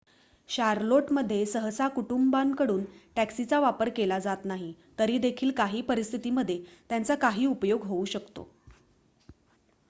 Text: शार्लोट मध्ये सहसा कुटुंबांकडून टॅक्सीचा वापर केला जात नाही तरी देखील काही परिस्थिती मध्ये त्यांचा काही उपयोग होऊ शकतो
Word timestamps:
शार्लोट 0.49 1.11
मध्ये 1.11 1.45
सहसा 1.45 1.87
कुटुंबांकडून 1.87 2.83
टॅक्सीचा 3.15 3.59
वापर 3.59 3.89
केला 3.89 4.17
जात 4.19 4.45
नाही 4.45 4.73
तरी 4.99 5.17
देखील 5.17 5.51
काही 5.57 5.81
परिस्थिती 5.83 6.29
मध्ये 6.31 6.59
त्यांचा 6.89 7.15
काही 7.17 7.45
उपयोग 7.45 7.83
होऊ 7.83 8.05
शकतो 8.07 8.49